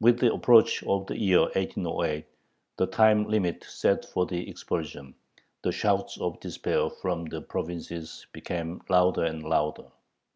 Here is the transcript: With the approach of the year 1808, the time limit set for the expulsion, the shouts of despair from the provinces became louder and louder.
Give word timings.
With 0.00 0.20
the 0.20 0.32
approach 0.32 0.84
of 0.84 1.06
the 1.08 1.18
year 1.18 1.40
1808, 1.40 2.24
the 2.76 2.86
time 2.86 3.28
limit 3.28 3.64
set 3.64 4.04
for 4.04 4.24
the 4.24 4.48
expulsion, 4.48 5.16
the 5.62 5.72
shouts 5.72 6.20
of 6.20 6.38
despair 6.38 6.88
from 6.88 7.24
the 7.24 7.40
provinces 7.40 8.28
became 8.32 8.80
louder 8.88 9.24
and 9.24 9.42
louder. 9.42 9.86